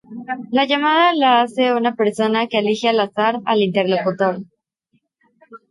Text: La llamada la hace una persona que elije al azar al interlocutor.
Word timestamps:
La 0.49 0.65
llamada 0.65 1.13
la 1.13 1.43
hace 1.43 1.75
una 1.75 1.93
persona 1.93 2.47
que 2.47 2.57
elije 2.57 2.89
al 2.89 3.01
azar 3.01 3.39
al 3.45 3.61
interlocutor. 3.61 4.41